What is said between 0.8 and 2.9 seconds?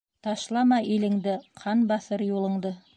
илеңде: ҡан баҫыр юлыңды.